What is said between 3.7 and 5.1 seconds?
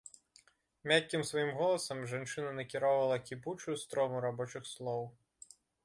строму рабочых слоў.